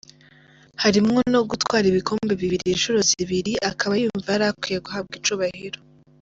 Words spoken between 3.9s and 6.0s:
yumva yari akwiye guhabwa icubahiro.